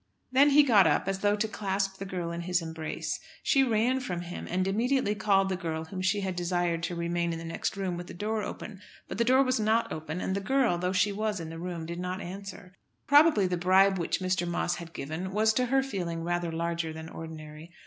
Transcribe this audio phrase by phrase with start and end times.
[0.31, 3.19] Then he got up, as though to clasp the girl in his embrace.
[3.43, 7.31] She ran from him, and immediately called the girl whom she had desired to remain
[7.31, 8.81] in the next room with the door open.
[9.07, 11.85] But the door was not open, and the girl, though she was in the room,
[11.85, 12.73] did not answer.
[13.05, 14.47] Probably the bribe which Mr.
[14.47, 17.71] Moss had given was to her feeling rather larger than ordinary.